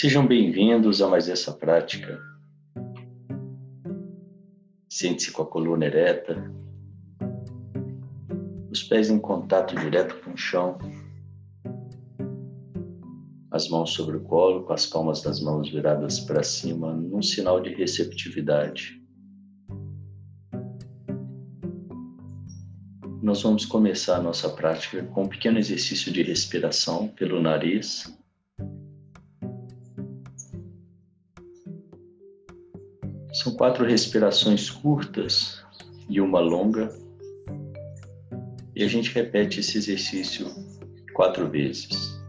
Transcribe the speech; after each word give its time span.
Sejam 0.00 0.26
bem-vindos 0.26 1.02
a 1.02 1.08
mais 1.08 1.28
essa 1.28 1.52
prática. 1.52 2.18
Sente-se 4.88 5.30
com 5.30 5.42
a 5.42 5.46
coluna 5.46 5.84
ereta, 5.84 6.50
os 8.70 8.82
pés 8.82 9.10
em 9.10 9.18
contato 9.18 9.74
direto 9.76 10.18
com 10.24 10.32
o 10.32 10.36
chão, 10.38 10.78
as 13.50 13.68
mãos 13.68 13.90
sobre 13.90 14.16
o 14.16 14.22
colo, 14.22 14.64
com 14.64 14.72
as 14.72 14.86
palmas 14.86 15.20
das 15.20 15.38
mãos 15.38 15.70
viradas 15.70 16.18
para 16.18 16.42
cima, 16.42 16.94
num 16.94 17.20
sinal 17.20 17.60
de 17.60 17.74
receptividade. 17.74 18.98
Nós 23.22 23.42
vamos 23.42 23.66
começar 23.66 24.16
a 24.16 24.22
nossa 24.22 24.48
prática 24.48 25.02
com 25.12 25.24
um 25.24 25.28
pequeno 25.28 25.58
exercício 25.58 26.10
de 26.10 26.22
respiração 26.22 27.06
pelo 27.08 27.38
nariz. 27.38 28.18
São 33.42 33.54
quatro 33.54 33.86
respirações 33.86 34.68
curtas 34.68 35.64
e 36.10 36.20
uma 36.20 36.40
longa. 36.40 36.94
E 38.76 38.84
a 38.84 38.86
gente 38.86 39.14
repete 39.14 39.60
esse 39.60 39.78
exercício 39.78 40.46
quatro 41.14 41.48
vezes. 41.48 42.19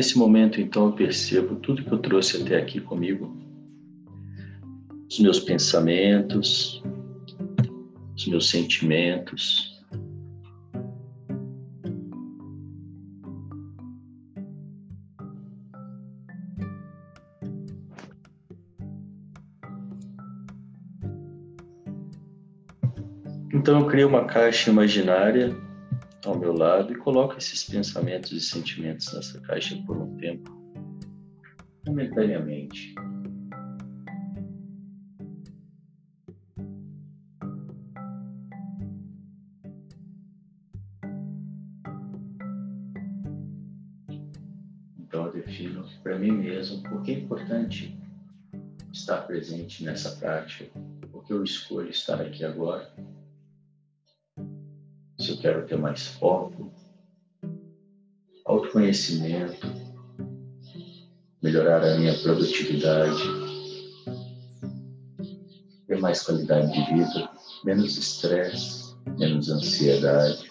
Nesse 0.00 0.16
momento, 0.16 0.62
então, 0.62 0.86
eu 0.86 0.92
percebo 0.92 1.56
tudo 1.56 1.84
que 1.84 1.92
eu 1.92 1.98
trouxe 1.98 2.40
até 2.40 2.56
aqui 2.56 2.80
comigo, 2.80 3.36
os 5.06 5.20
meus 5.20 5.38
pensamentos, 5.38 6.82
os 8.16 8.26
meus 8.26 8.48
sentimentos. 8.48 9.78
Então 23.52 23.80
eu 23.80 23.86
criei 23.86 24.06
uma 24.06 24.24
caixa 24.24 24.70
imaginária 24.70 25.54
ao 26.24 26.38
meu 26.38 26.52
lado 26.52 26.92
e 26.92 26.96
coloco 26.96 27.36
esses 27.38 27.64
pensamentos 27.64 28.32
e 28.32 28.40
sentimentos 28.40 29.12
nessa 29.12 29.40
caixa 29.40 29.76
por 29.86 29.96
um 29.96 30.16
tempo, 30.16 30.50
momentaneamente. 31.86 32.94
Então 44.98 45.26
eu 45.26 45.32
defino 45.32 45.84
para 46.02 46.18
mim 46.18 46.32
mesmo 46.32 46.82
porque 46.84 47.12
é 47.12 47.14
importante 47.14 47.98
estar 48.92 49.22
presente 49.22 49.84
nessa 49.84 50.16
prática, 50.16 50.70
porque 51.10 51.32
eu 51.32 51.42
escolho 51.42 51.90
estar 51.90 52.20
aqui 52.20 52.44
agora 52.44 52.92
quero 55.40 55.66
ter 55.66 55.78
mais 55.78 56.06
foco, 56.06 56.70
autoconhecimento, 58.44 59.66
melhorar 61.42 61.82
a 61.82 61.96
minha 61.98 62.14
produtividade, 62.18 63.22
ter 65.86 65.98
mais 65.98 66.22
qualidade 66.22 66.72
de 66.72 66.94
vida, 66.94 67.30
menos 67.64 67.96
estresse, 67.96 68.94
menos 69.18 69.48
ansiedade. 69.48 70.50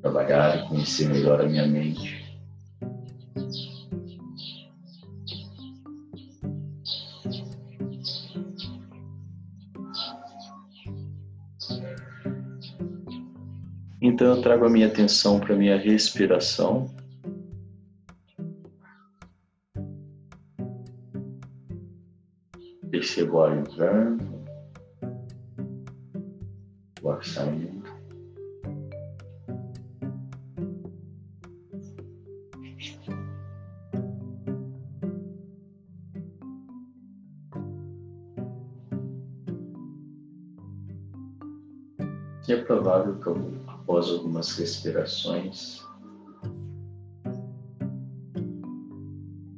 Trabalhar 0.00 0.64
e 0.64 0.68
conhecer 0.68 1.08
melhor 1.10 1.42
a 1.42 1.46
minha 1.46 1.66
mente. 1.66 2.19
Então 14.20 14.34
eu 14.34 14.42
trago 14.42 14.66
a 14.66 14.68
minha 14.68 14.86
atenção 14.86 15.40
para 15.40 15.54
a 15.54 15.56
minha 15.56 15.78
respiração. 15.78 16.94
Percebo 22.90 23.38
o 23.38 23.40
ar 23.40 23.56
entrando, 23.56 24.44
o 27.00 27.08
ar 27.08 27.24
saindo. 27.24 27.88
É 42.46 42.56
provável 42.56 43.18
que 43.18 43.26
eu 43.26 43.79
após 43.90 44.08
algumas 44.08 44.56
respirações, 44.56 45.84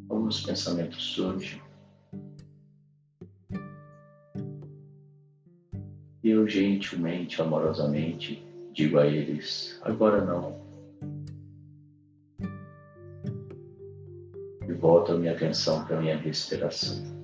alguns 0.08 0.40
pensamentos 0.40 1.02
surgem. 1.02 1.60
E 6.24 6.30
eu 6.30 6.48
gentilmente, 6.48 7.42
amorosamente, 7.42 8.42
digo 8.72 8.98
a 8.98 9.06
eles: 9.06 9.78
agora 9.82 10.24
não. 10.24 10.62
E 14.66 14.72
volto 14.72 15.12
a 15.12 15.18
minha 15.18 15.32
atenção 15.32 15.84
para 15.84 15.98
a 15.98 16.00
minha 16.00 16.16
respiração. 16.16 17.21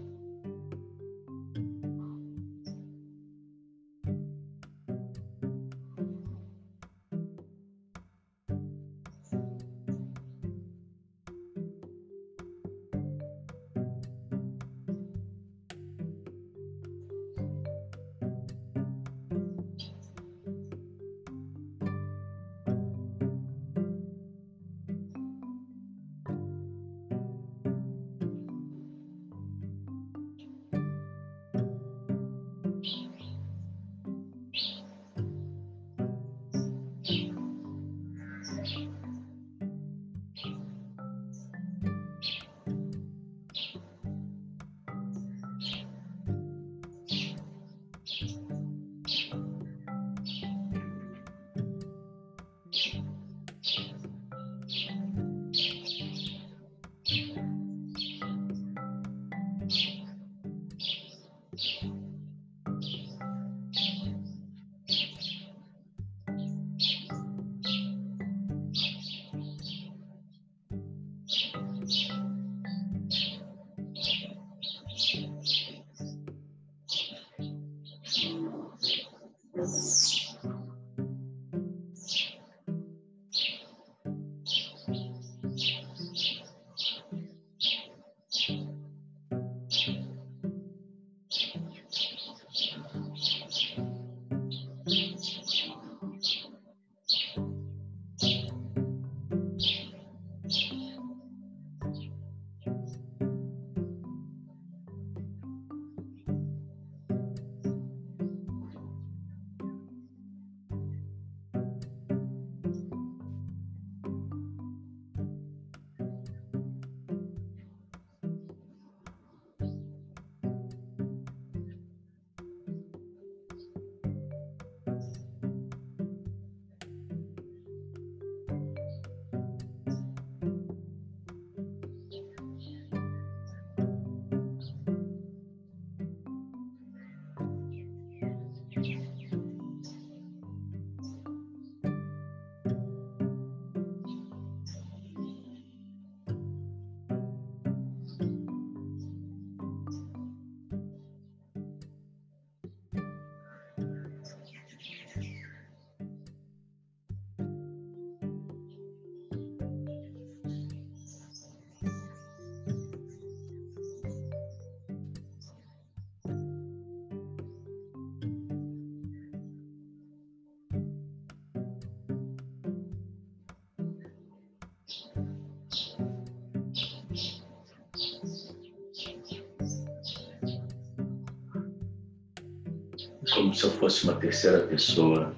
Como 183.38 183.54
se 183.54 183.62
eu 183.62 183.70
fosse 183.70 184.02
uma 184.02 184.14
terceira 184.16 184.66
pessoa. 184.66 185.32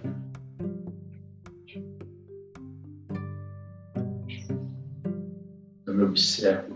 Eu 5.86 5.94
me 5.94 6.04
observo. 6.04 6.74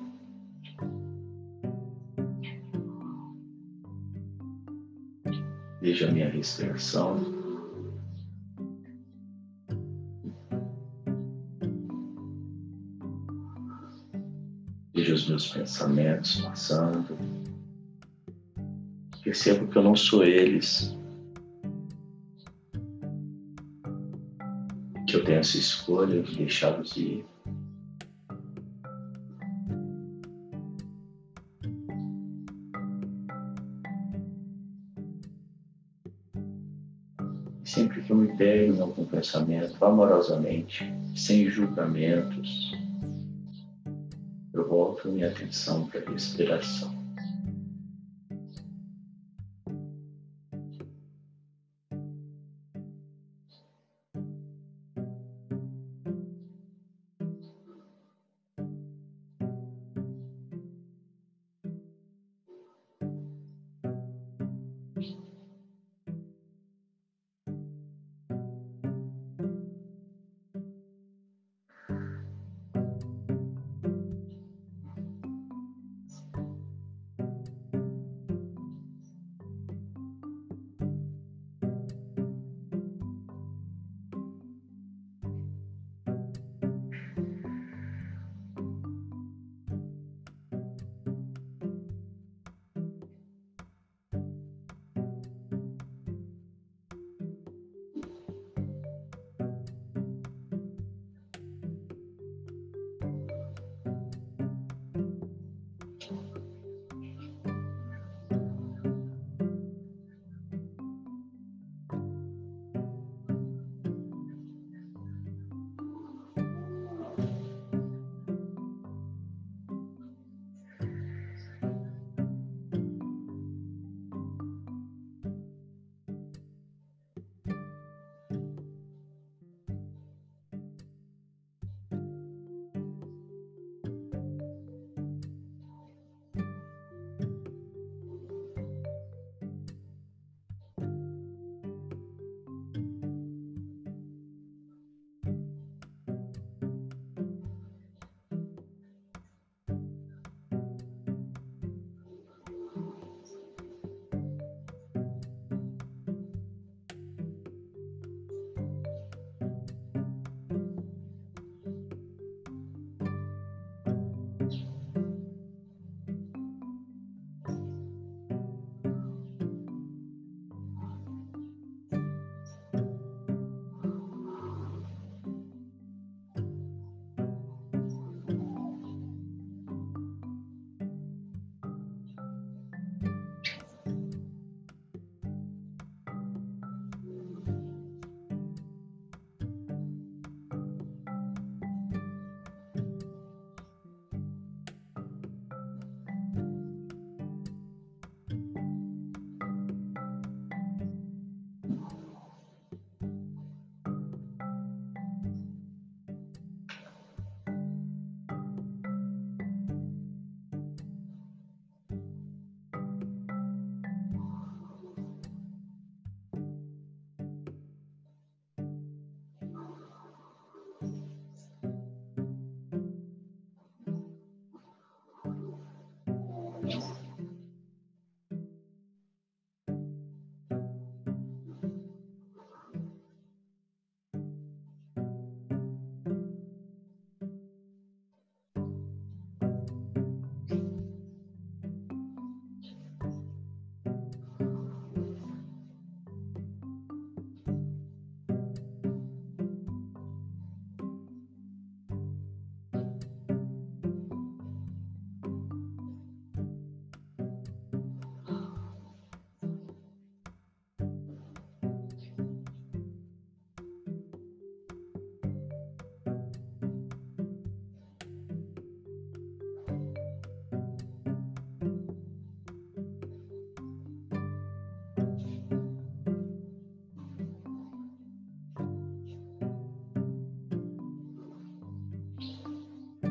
Vejo 5.80 6.06
a 6.06 6.10
minha 6.10 6.28
respiração. 6.28 7.16
Vejo 14.94 15.14
os 15.14 15.26
meus 15.26 15.48
pensamentos 15.48 16.42
passando. 16.42 17.16
Percebo 19.22 19.66
que 19.68 19.78
eu 19.78 19.82
não 19.82 19.96
sou 19.96 20.22
eles. 20.22 20.94
Que 25.06 25.16
eu 25.16 25.24
tenho 25.24 25.40
essa 25.40 25.56
escolha 25.56 26.22
de 26.22 26.36
deixá-los 26.36 26.96
ir. 26.96 27.24
Sempre 37.64 38.02
que 38.02 38.10
eu 38.10 38.16
me 38.16 38.36
pego 38.36 38.74
em 38.74 38.80
algum 38.80 39.04
pensamento, 39.04 39.84
amorosamente, 39.84 40.84
sem 41.16 41.48
julgamentos, 41.50 42.72
eu 44.52 44.68
volto 44.68 45.10
minha 45.10 45.28
atenção 45.28 45.86
para 45.88 46.00
a 46.00 46.10
respiração. 46.10 47.03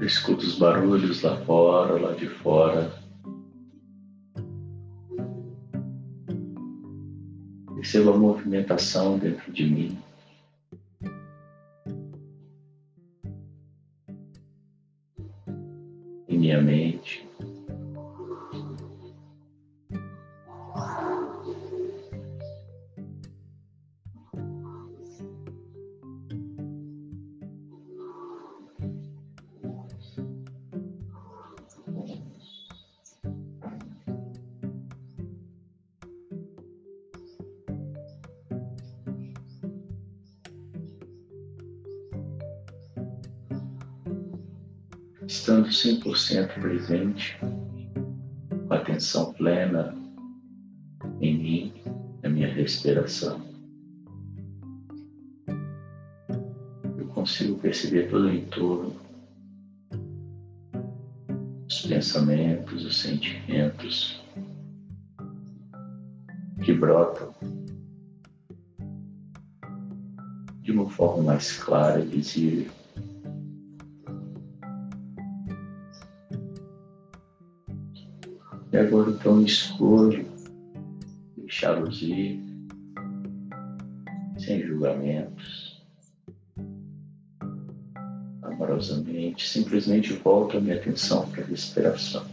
Escuto 0.06 0.46
os 0.46 0.58
barulhos 0.58 1.22
lá 1.22 1.38
fora, 1.46 1.94
lá 1.94 2.14
de 2.14 2.28
fora. 2.28 2.92
Percebo 7.74 8.12
a 8.12 8.18
movimentação 8.18 9.18
dentro 9.18 9.50
de 9.50 9.64
mim. 9.64 9.98
Em 16.28 16.38
minha 16.38 16.62
mente. 16.62 17.26
Estando 46.14 46.48
100% 46.48 46.62
presente, 46.62 47.38
com 48.68 48.74
atenção 48.74 49.34
plena 49.34 49.96
em 51.20 51.38
mim, 51.38 51.74
na 52.22 52.30
minha 52.30 52.54
respiração. 52.54 53.42
Eu 56.98 57.08
consigo 57.08 57.58
perceber 57.60 58.10
todo 58.10 58.26
o 58.26 58.34
entorno, 58.34 58.96
os 61.68 61.82
pensamentos, 61.82 62.86
os 62.86 62.98
sentimentos 62.98 64.24
que 66.64 66.74
brotam 66.74 67.34
de 70.62 70.72
uma 70.72 70.90
forma 70.90 71.24
mais 71.24 71.58
clara 71.58 72.00
e 72.00 72.06
visível. 72.06 72.83
E 78.74 78.78
agora 78.78 79.12
então 79.12 79.40
escolho 79.46 80.26
deixá-los 81.38 82.02
ir 82.02 82.42
sem 84.40 84.66
julgamentos, 84.66 85.86
amorosamente, 88.42 89.48
simplesmente 89.48 90.14
volto 90.14 90.58
a 90.58 90.60
minha 90.60 90.76
atenção 90.76 91.30
para 91.30 91.44
a 91.44 91.46
respiração. 91.46 92.33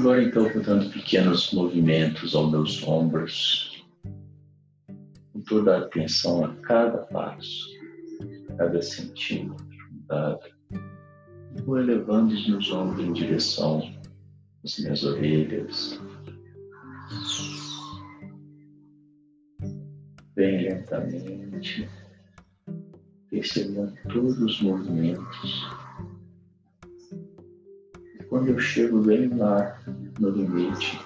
Agora 0.00 0.24
então 0.24 0.50
dando 0.62 0.88
pequenos 0.88 1.52
movimentos 1.52 2.34
aos 2.34 2.50
meus 2.50 2.82
ombros, 2.84 3.84
com 5.30 5.42
toda 5.42 5.76
a 5.76 5.80
atenção 5.80 6.42
a 6.42 6.56
cada 6.62 7.02
passo, 7.08 7.66
a 8.48 8.54
cada 8.54 8.80
centímetro 8.80 9.62
dado. 10.08 10.40
Vou 11.66 11.78
elevando 11.78 12.32
os 12.32 12.48
meus 12.48 12.72
ombros 12.72 13.04
em 13.04 13.12
direção 13.12 13.94
às 14.64 14.78
minhas 14.78 15.04
orelhas. 15.04 16.00
Bem 20.34 20.62
lentamente, 20.62 21.86
percebendo 23.28 23.92
todos 24.08 24.40
os 24.40 24.62
movimentos 24.62 25.89
quando 28.30 28.46
eu 28.46 28.58
chego 28.60 29.00
bem 29.00 29.28
lá 29.36 29.76
no 30.20 30.30
limite, 30.30 31.00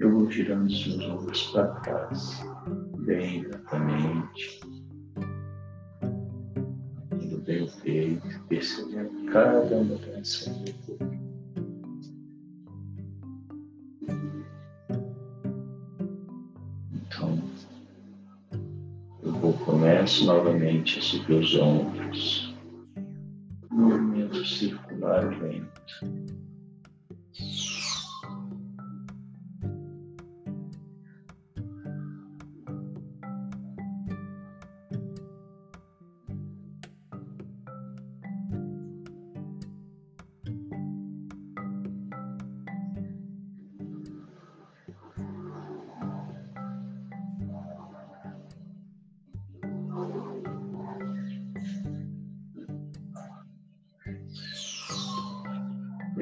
eu 0.00 0.10
vou 0.10 0.28
girando 0.28 0.66
os 0.66 0.86
meus 0.88 1.04
ombros 1.08 1.42
para 1.52 1.68
trás, 1.68 2.44
bem 3.06 3.42
lentamente, 3.42 4.60
indo 7.12 7.38
bem 7.38 7.62
o 7.62 7.70
peito, 7.82 8.40
percebendo 8.48 9.30
cada 9.30 9.84
mudança 9.84 10.50
do 10.50 10.72
corpo. 10.84 11.20
Então, 16.92 17.40
eu 19.22 19.32
vou, 19.34 19.52
começo 19.52 20.26
novamente 20.26 20.98
a 20.98 21.02
subir 21.02 21.34
os 21.34 21.54
ombros, 21.54 22.49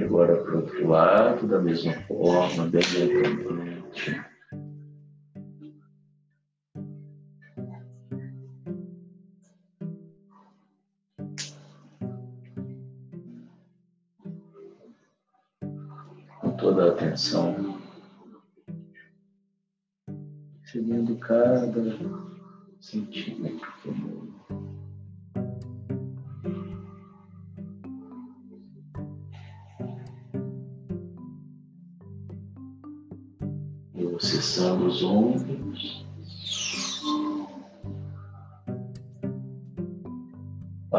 agora 0.08 0.36
para 0.36 0.54
o 0.54 0.56
outro 0.56 0.88
lado, 0.88 1.46
da 1.46 1.60
mesma 1.60 1.92
forma, 2.08 2.64
bem 2.64 2.82
lentamente. 2.94 3.77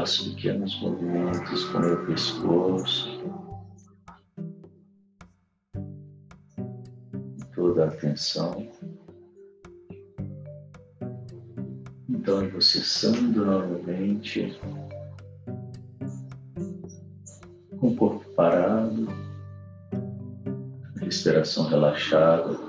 Faço 0.10 0.34
pequenos 0.34 0.82
movimentos 0.82 1.66
com 1.66 1.78
meu 1.82 2.04
pescoço. 2.08 3.22
Toda 7.54 7.84
a 7.84 7.88
atenção. 7.90 8.68
Então 12.10 12.44
eu 12.44 12.50
vou 12.50 12.60
cessando 12.60 13.46
novamente. 13.46 14.60
Com 17.80 17.90
o 17.90 17.96
corpo 17.96 18.28
parado. 18.32 19.08
Respiração 21.02 21.68
relaxada. 21.68 22.69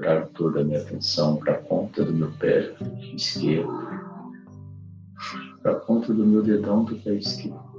Trago 0.00 0.30
toda 0.32 0.62
a 0.62 0.64
minha 0.64 0.80
atenção 0.80 1.36
para 1.36 1.52
a 1.52 1.58
ponta 1.58 2.02
do 2.04 2.12
meu 2.12 2.30
pé 2.32 2.74
esquerdo, 3.14 3.70
para 5.62 5.72
a 5.72 5.76
ponta 5.76 6.14
do 6.14 6.26
meu 6.26 6.42
dedão 6.42 6.84
do 6.84 6.96
pé 6.96 7.14
esquerdo. 7.14 7.70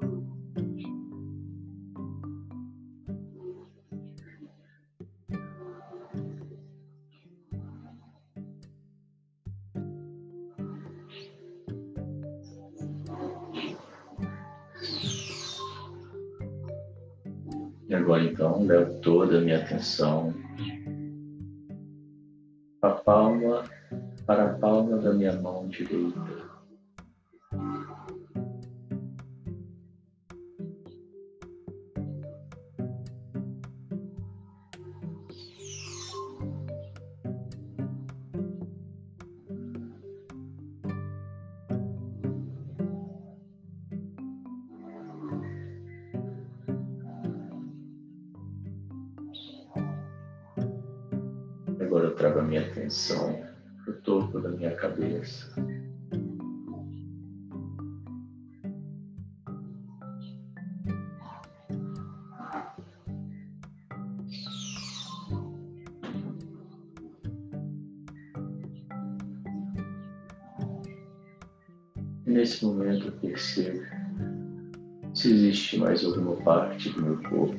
E 17.89 17.93
agora 17.93 18.23
então 18.23 18.63
levo 18.63 19.01
toda 19.01 19.39
a 19.39 19.41
minha 19.41 19.57
atenção 19.57 20.33
palma 23.03 23.63
para 24.25 24.45
a 24.45 24.53
palma 24.53 24.97
da 24.97 25.13
minha 25.13 25.33
mão 25.33 25.67
direita. 25.67 26.50
Trago 52.21 52.37
a 52.37 52.43
minha 52.43 52.61
atenção 52.61 53.43
para 53.83 53.93
o 53.93 53.97
topo 54.01 54.39
da 54.39 54.49
minha 54.49 54.75
cabeça. 54.75 55.51
Nesse 72.23 72.63
momento 72.63 73.07
eu 73.07 73.11
percebo 73.13 73.81
se 75.15 75.31
existe 75.31 75.79
mais 75.79 76.05
alguma 76.05 76.35
parte 76.43 76.89
do 76.91 77.01
meu 77.01 77.17
corpo 77.23 77.57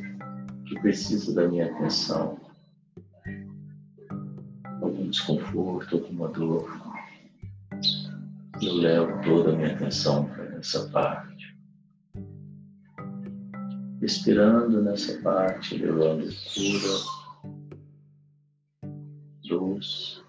que 0.66 0.80
precisa 0.80 1.34
da 1.34 1.48
minha 1.48 1.66
atenção 1.66 2.41
alguma 6.22 6.28
dor, 6.28 6.68
eu 8.60 8.74
levo 8.74 9.22
toda 9.22 9.52
a 9.52 9.56
minha 9.56 9.74
atenção 9.74 10.26
para 10.28 10.56
essa 10.56 10.88
parte. 10.90 11.56
Respirando 14.00 14.82
nessa 14.82 15.20
parte, 15.22 15.76
levando 15.76 16.26
cura, 16.54 16.98
luz, 19.48 20.22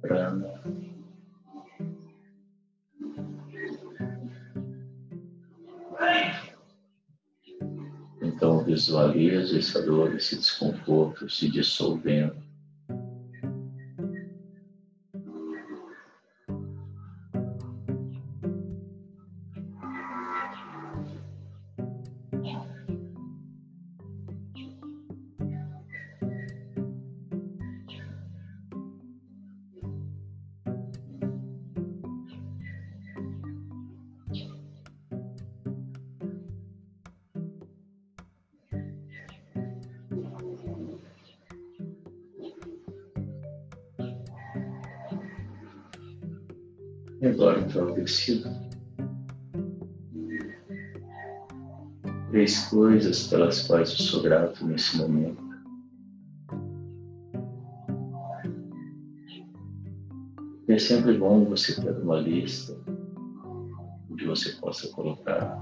prana. 0.00 0.60
Então 8.22 8.64
visualizo 8.64 9.58
essa 9.58 9.82
dor, 9.82 10.14
esse 10.14 10.36
desconforto 10.36 11.28
se 11.28 11.48
dissolvendo 11.48 12.49
coisas 53.00 53.28
pelas 53.28 53.62
quais 53.62 53.90
eu 53.92 53.96
sou 53.96 54.22
grato 54.22 54.66
nesse 54.66 54.98
momento. 54.98 55.42
E 60.68 60.72
é 60.74 60.78
sempre 60.78 61.16
bom 61.16 61.46
você 61.46 61.80
ter 61.80 61.92
uma 61.92 62.20
lista 62.20 62.76
onde 64.10 64.26
você 64.26 64.50
possa 64.50 64.86
colocar 64.88 65.58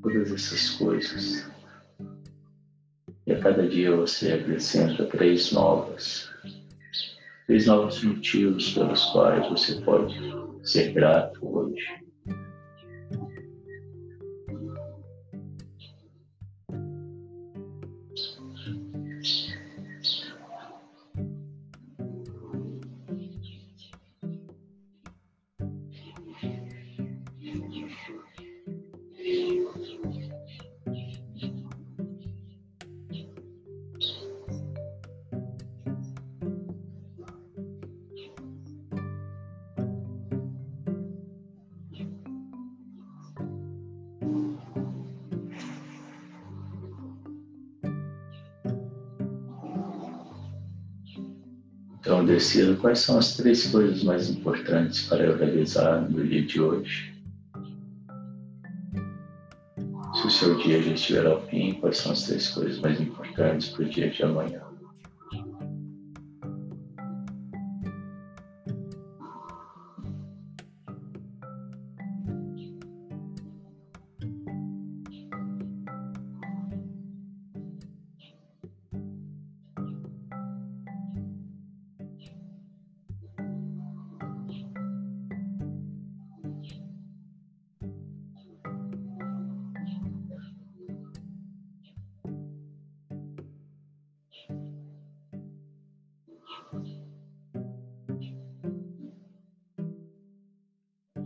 todas 0.00 0.32
essas 0.32 0.70
coisas. 0.70 1.46
E 3.26 3.32
a 3.32 3.38
cada 3.38 3.68
dia 3.68 3.94
você 3.94 4.32
acrescenta 4.32 5.04
três 5.04 5.52
novas. 5.52 6.30
Três 7.46 7.66
novos 7.66 8.02
motivos 8.02 8.72
pelos 8.72 9.04
quais 9.12 9.46
você 9.50 9.78
pode 9.82 10.18
ser 10.62 10.94
grato 10.94 11.46
hoje. 11.46 12.11
Quais 52.80 52.98
são 52.98 53.18
as 53.18 53.36
três 53.36 53.68
coisas 53.68 54.02
mais 54.02 54.28
importantes 54.28 55.02
para 55.02 55.22
eu 55.24 55.36
realizar 55.36 56.00
no 56.10 56.26
dia 56.26 56.42
de 56.42 56.60
hoje. 56.60 57.14
Se 60.14 60.26
o 60.26 60.30
seu 60.30 60.58
dia 60.58 60.82
já 60.82 60.92
estiver 60.92 61.26
ao 61.26 61.40
fim, 61.46 61.74
quais 61.74 61.98
são 61.98 62.10
as 62.10 62.24
três 62.24 62.48
coisas 62.48 62.80
mais 62.80 63.00
importantes 63.00 63.68
para 63.68 63.84
o 63.84 63.88
dia 63.88 64.10
de 64.10 64.22
amanhã? 64.24 64.71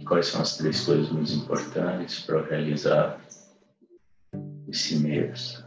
Quais 0.06 0.28
são 0.28 0.40
as 0.40 0.56
três 0.56 0.84
coisas 0.84 1.10
mais 1.10 1.32
importantes 1.32 2.20
para 2.20 2.46
realizar 2.46 3.20
esse 4.68 4.96
mês. 5.00 5.62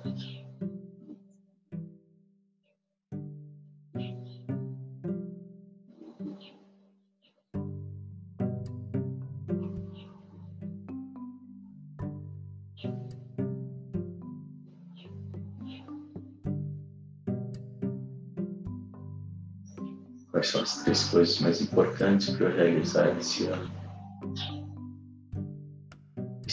Quais 20.32 20.47
são 20.47 20.62
as 20.62 20.84
três 20.84 21.04
coisas 21.10 21.39
mais 21.39 21.62
importantes 21.62 22.30
para 22.30 22.45
eu 22.45 22.56
realizar 22.56 23.17
esse 23.17 23.45
ano? 23.47 23.79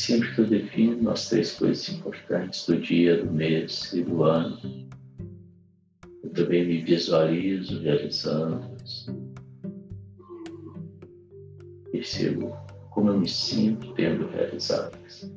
Sempre 0.07 0.33
que 0.33 0.40
eu 0.40 0.47
defino 0.47 1.11
as 1.11 1.29
três 1.29 1.53
coisas 1.55 1.88
importantes 1.88 2.64
do 2.64 2.81
dia, 2.81 3.25
do 3.25 3.33
mês 3.33 3.92
e 3.92 4.05
do 4.05 4.23
ano, 4.23 4.57
eu 6.23 6.31
também 6.31 6.64
me 6.64 6.83
visualizo 6.83 7.81
realizando-as. 7.81 9.07
Percebo 11.90 12.57
como 12.90 13.11
eu 13.11 13.19
me 13.19 13.29
sinto 13.29 13.92
tendo 13.95 14.29
realizado-as. 14.29 15.29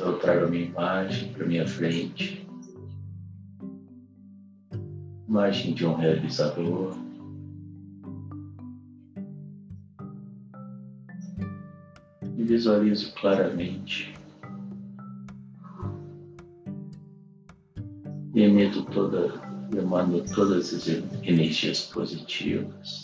Então 0.00 0.12
eu 0.12 0.18
trago 0.18 0.46
a 0.46 0.48
minha 0.48 0.64
imagem 0.64 1.30
para 1.34 1.44
minha 1.44 1.68
frente. 1.68 2.48
Imagem 5.28 5.74
de 5.74 5.84
um 5.84 5.94
realizador. 5.94 6.96
E 12.34 12.42
visualizo 12.42 13.12
claramente. 13.12 14.14
E 18.34 18.40
emito 18.40 18.82
toda, 18.86 19.34
todas 20.34 20.72
as 20.72 20.88
energias 20.88 21.82
positivas. 21.92 23.02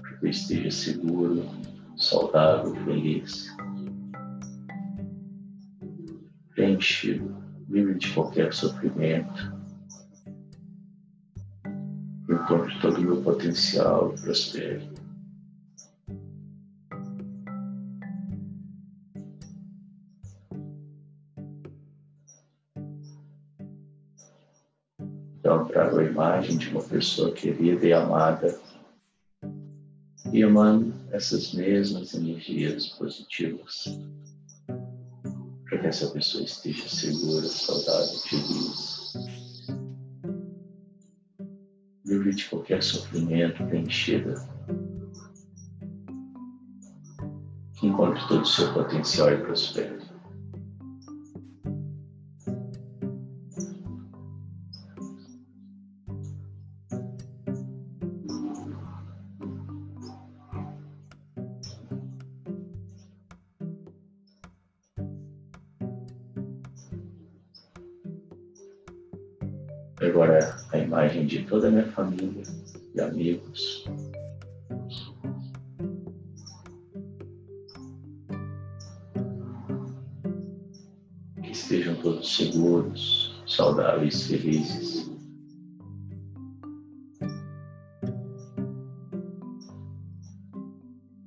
Para 0.00 0.16
que 0.16 0.26
eu 0.26 0.30
esteja 0.30 0.70
seguro, 0.70 1.44
saudável, 1.96 2.72
feliz. 2.84 3.51
Preenchido, 6.82 7.36
livre 7.68 7.94
de 7.94 8.12
qualquer 8.12 8.52
sofrimento, 8.52 9.52
encontro 12.28 12.80
todo 12.80 12.98
o 12.98 13.00
meu 13.00 13.22
potencial 13.22 14.12
e 14.12 14.20
prospere. 14.20 14.90
Então, 25.38 25.64
trago 25.66 25.98
a 25.98 26.04
imagem 26.04 26.56
de 26.56 26.68
uma 26.70 26.82
pessoa 26.82 27.32
querida 27.32 27.86
e 27.86 27.92
amada 27.92 28.58
e 30.32 30.40
emano 30.42 30.92
essas 31.12 31.52
mesmas 31.52 32.14
energias 32.14 32.86
positivas 32.88 33.84
para 35.72 35.80
que 35.80 35.86
essa 35.86 36.06
pessoa 36.08 36.44
esteja 36.44 36.86
segura, 36.86 37.48
saudável, 37.48 38.18
feliz. 38.28 39.14
Livre 42.04 42.34
de 42.34 42.44
qualquer 42.44 42.82
sofrimento, 42.82 43.64
preenchida. 43.64 44.34
Que 47.80 47.86
encontre 47.86 48.20
todo 48.28 48.42
o 48.42 48.46
seu 48.46 48.70
potencial 48.74 49.32
e 49.32 49.38
prospere. 49.38 50.01
Família 71.92 72.42
e 72.94 73.00
amigos. 73.00 73.84
Que 81.42 81.50
estejam 81.50 81.94
todos 81.96 82.36
seguros, 82.36 83.42
saudáveis, 83.46 84.26
felizes. 84.26 85.10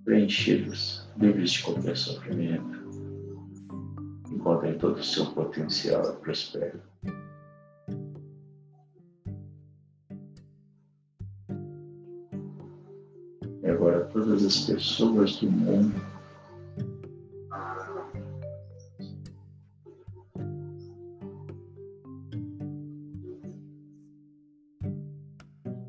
Preenchidos, 0.03 1.07
livres 1.17 1.51
de 1.51 1.63
qualquer 1.63 1.97
sofrimento. 1.97 2.85
Encontrem 4.31 4.77
todo 4.77 4.99
o 4.99 5.03
seu 5.03 5.25
potencial 5.27 6.13
e 6.13 6.15
prosperem. 6.17 6.81
As 14.45 14.59
pessoas 14.61 15.37
do 15.37 15.49
mundo 15.49 16.01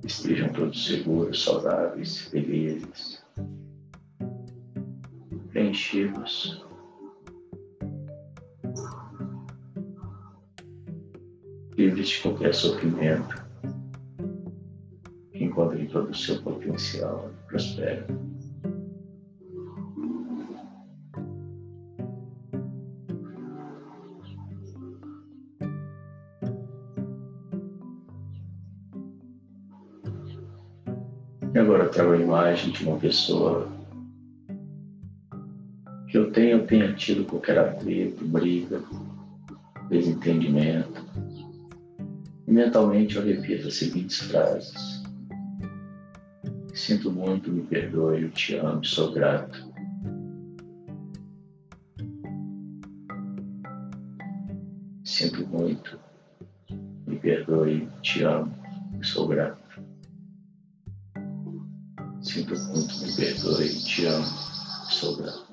estejam 0.05 0.49
todos 0.51 0.87
seguros, 0.87 1.45
saudáveis, 1.45 2.19
felizes, 2.29 3.23
preenchidos. 5.51 6.65
Livres 11.77 12.09
de 12.09 12.23
qualquer 12.23 12.55
sofrimento 12.55 13.45
encontre 15.35 15.87
todo 15.89 16.11
o 16.11 16.15
seu 16.15 16.41
potencial 16.43 17.31
e 17.31 17.49
prospere. 17.49 18.26
E 31.97 31.99
agora 31.99 32.11
trago 32.11 32.13
a 32.13 32.19
imagem 32.19 32.73
de 32.73 32.85
uma 32.85 32.99
pessoa 32.99 33.67
que 36.09 36.19
eu 36.19 36.31
tenha, 36.31 36.51
eu 36.51 36.67
tenha 36.67 36.93
tido 36.93 37.25
qualquer 37.25 37.59
atrito, 37.59 38.23
briga, 38.27 38.83
desentendimento. 39.89 41.03
E 42.47 42.53
mentalmente 42.53 43.17
eu 43.17 43.25
repito 43.25 43.69
as 43.69 43.77
seguintes 43.77 44.19
frases. 44.19 45.03
Sinto 46.75 47.11
muito, 47.11 47.51
me 47.51 47.63
perdoe, 47.63 48.25
eu 48.25 48.31
te 48.31 48.57
amo, 48.57 48.85
sou 48.85 49.13
grato. 49.13 49.67
Sinto 55.03 55.47
muito, 55.47 55.99
me 57.07 57.17
perdoe, 57.17 57.89
te 58.03 58.23
amo, 58.23 58.55
sou 59.03 59.27
grato. 59.27 59.66
Sinto 62.27 62.59
muito, 62.59 62.99
me 62.99 63.13
perdoe, 63.13 63.69
te 63.85 64.05
amo, 64.07 64.27
sou 64.91 65.17
grato. 65.17 65.47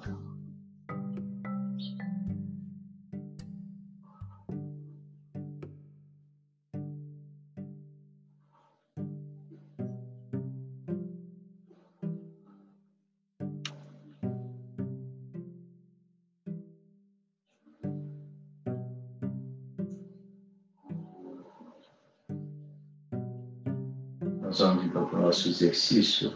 Nós 24.41 24.59
vamos 24.59 24.85
então 24.85 25.05
para 25.07 25.19
o 25.19 25.21
nosso 25.21 25.47
exercício 25.47 26.35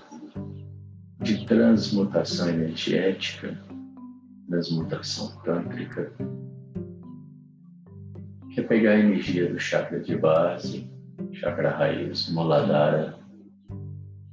de 1.28 1.46
transmutação 1.46 2.48
energética, 2.48 3.60
transmutação 4.48 5.36
tântrica, 5.42 6.13
que 8.54 8.62
é 8.62 8.63
pegar 8.63 8.92
a 8.92 9.00
energia 9.00 9.52
do 9.52 9.60
chakra 9.60 10.00
de 10.00 10.16
base, 10.16 10.90
chakra 11.34 11.72
raiz, 11.72 12.30
Muladhara, 12.30 13.20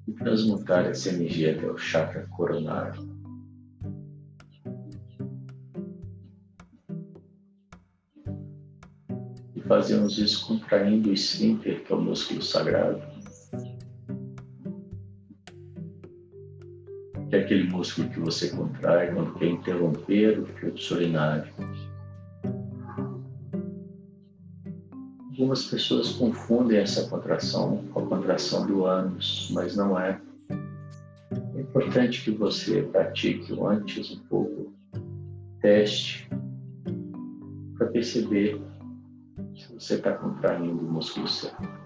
e 0.06 0.12
transmutar 0.12 0.86
essa 0.86 1.08
energia 1.08 1.56
até 1.56 1.66
o 1.66 1.76
chakra 1.76 2.28
coronário. 2.28 3.12
E 9.56 9.60
fazemos 9.62 10.16
isso 10.16 10.46
contraindo 10.46 11.10
o 11.10 11.12
esfíncter, 11.12 11.82
que 11.82 11.92
é 11.92 11.96
o 11.96 12.00
músculo 12.00 12.40
sagrado 12.40 13.13
aquele 17.44 17.68
músculo 17.68 18.08
que 18.08 18.18
você 18.18 18.48
contrai 18.48 19.12
quando 19.12 19.34
quer 19.34 19.48
interromper 19.48 20.40
o 20.40 20.46
fluxo 20.46 20.94
urinário. 20.94 21.52
Algumas 25.30 25.64
pessoas 25.66 26.12
confundem 26.12 26.78
essa 26.78 27.08
contração 27.08 27.84
com 27.92 28.00
a 28.00 28.06
contração 28.06 28.66
do 28.66 28.84
ânus, 28.84 29.50
mas 29.52 29.76
não 29.76 29.98
é. 29.98 30.20
É 31.56 31.60
importante 31.60 32.22
que 32.22 32.30
você 32.30 32.82
pratique 32.82 33.52
antes 33.60 34.12
um 34.12 34.20
pouco, 34.20 34.72
teste, 35.60 36.28
para 37.76 37.88
perceber 37.88 38.60
se 39.54 39.72
você 39.72 39.94
está 39.94 40.12
contraindo 40.12 40.78
o 40.78 40.92
músculo 40.92 41.28
certo. 41.28 41.83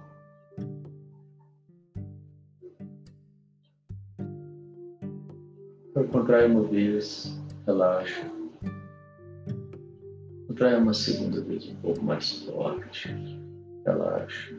Contrai 6.09 6.47
uma 6.47 6.63
vez, 6.63 7.39
relaxa. 7.67 8.31
Contrai 10.47 10.77
uma 10.77 10.95
segunda 10.95 11.41
vez 11.43 11.67
um 11.69 11.75
pouco 11.77 12.03
mais 12.03 12.45
forte, 12.45 13.15
relaxa. 13.85 14.55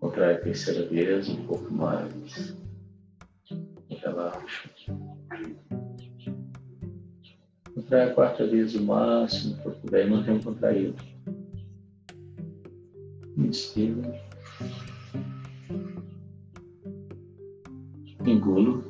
Contrai 0.00 0.34
a 0.34 0.40
terceira 0.40 0.86
vez 0.88 1.28
um 1.28 1.46
pouco 1.46 1.72
mais, 1.72 2.56
relaxa. 3.88 4.70
Contrai 7.74 8.10
a 8.10 8.14
quarta 8.14 8.46
vez 8.46 8.74
o 8.74 8.82
máximo 8.82 9.56
que 9.56 9.70
puder 9.80 10.06
e 10.06 10.10
mantém 10.10 10.40
contraído. 10.40 10.96
Inspira. 13.36 14.30
engulo, 18.30 18.84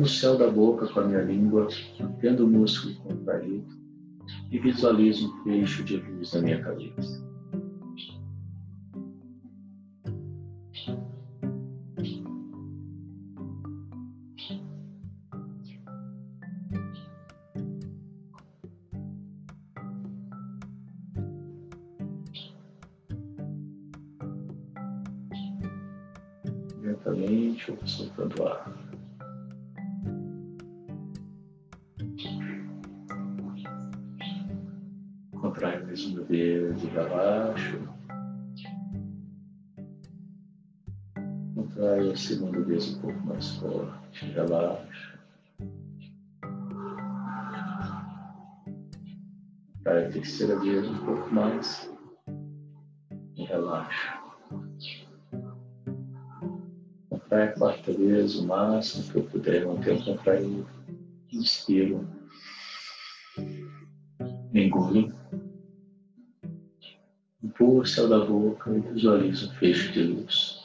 o 0.00 0.08
céu 0.08 0.36
da 0.36 0.50
boca 0.50 0.86
com 0.86 1.00
a 1.00 1.04
minha 1.04 1.22
língua, 1.22 1.68
mantendo 1.98 2.46
o 2.46 2.48
músculo 2.48 2.94
contraído 2.96 3.68
e 4.50 4.58
visualizo 4.58 5.28
um 5.28 5.44
fecho 5.44 5.84
de 5.84 5.96
luz 5.98 6.32
na 6.32 6.40
minha 6.40 6.62
cabeça. 6.62 7.29
Relaxa. 44.26 45.18
Vai 49.82 50.06
a 50.06 50.10
terceira 50.10 50.58
vez 50.60 50.88
um 50.88 51.04
pouco 51.04 51.34
mais 51.34 51.90
relaxa. 53.36 54.20
Vai 57.28 57.48
a 57.48 57.52
quarta 57.52 57.92
vez 57.92 58.36
o 58.36 58.46
máximo 58.46 59.12
que 59.12 59.18
eu 59.18 59.24
puder 59.24 59.66
manter 59.66 60.04
contraído. 60.04 60.66
Inspiro. 61.32 62.06
Engulo. 64.52 65.12
Empurro 67.42 67.80
o 67.80 67.86
céu 67.86 68.08
da 68.08 68.24
boca 68.24 68.70
e 68.70 68.80
visualizo 68.80 69.48
um 69.48 69.54
fecho 69.54 69.92
de 69.92 70.02
luz 70.02 70.59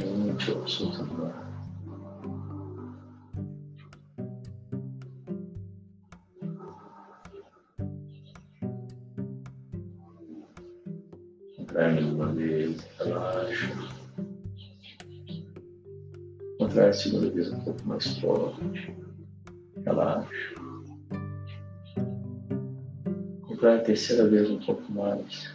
Lentamente 0.00 0.50
eu 0.50 0.66
soltando 0.66 1.26
ar. 1.26 1.50
Contrai 11.56 12.04
uma 12.04 12.26
vez, 12.32 12.88
relaxa. 12.98 13.72
Contrai 16.58 16.88
a 16.88 16.92
segunda 16.92 17.30
vez 17.30 17.52
um 17.52 17.60
pouco 17.60 17.86
mais 17.86 18.18
forte, 18.18 18.96
relaxa. 19.84 20.54
Contrai 23.46 23.76
a 23.76 23.82
terceira 23.82 24.28
vez 24.28 24.50
um 24.50 24.58
pouco 24.60 24.90
mais, 24.92 25.54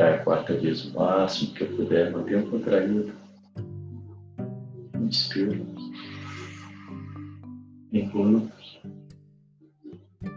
Contrai 0.00 0.14
a 0.14 0.24
quarta 0.24 0.54
vez 0.54 0.86
o 0.86 0.98
máximo 0.98 1.52
que 1.52 1.60
eu 1.62 1.76
puder, 1.76 2.10
mantenha 2.10 2.42
contraído. 2.46 3.12
Inspiro. 4.98 5.66
Engulo. 7.92 8.50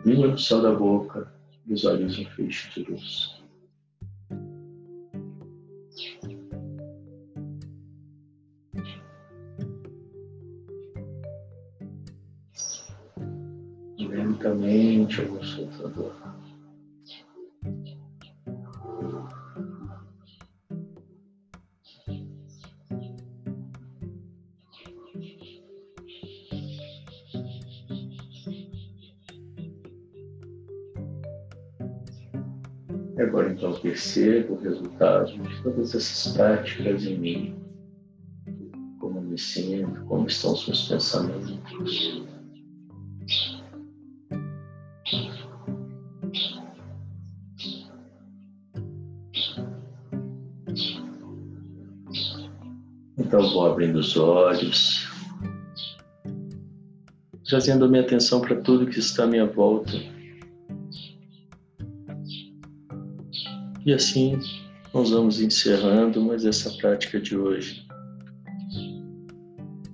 Língua 0.06 0.28
no 0.28 0.38
céu 0.38 0.62
da 0.62 0.74
boca, 0.74 1.32
visualiza 1.66 2.24
um 2.24 2.26
feixe 2.26 2.70
de 2.72 2.92
luz. 2.92 3.42
Lentamente 13.98 15.22
eu 15.22 15.28
vou 15.30 15.42
soltando 15.42 16.12
percebo 33.94 34.56
o 34.56 34.60
resultado 34.60 35.38
de 35.38 35.62
todas 35.62 35.94
essas 35.94 36.34
práticas 36.34 37.06
em 37.06 37.16
mim. 37.16 37.56
Como 39.00 39.22
me 39.22 39.38
sinto, 39.38 40.04
como 40.06 40.26
estão 40.26 40.54
os 40.54 40.66
meus 40.66 40.88
pensamentos. 40.88 42.24
Então 53.16 53.52
vou 53.52 53.68
abrindo 53.68 54.00
os 54.00 54.18
olhos, 54.18 55.08
trazendo 57.48 57.86
a 57.86 57.88
minha 57.88 58.02
atenção 58.02 58.42
para 58.42 58.56
tudo 58.56 58.88
que 58.88 58.98
está 58.98 59.26
à 59.26 59.28
minha 59.28 59.46
volta. 59.46 59.92
E 63.86 63.94
assim 63.94 64.40
nós 64.94 65.10
vamos 65.10 65.42
encerrando 65.42 66.22
mais 66.22 66.46
essa 66.46 66.70
prática 66.78 67.20
de 67.20 67.38
hoje. 67.38 67.86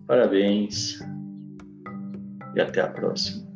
Parabéns 0.06 1.00
e 2.56 2.62
até 2.62 2.82
a 2.82 2.88
próxima. 2.88 3.49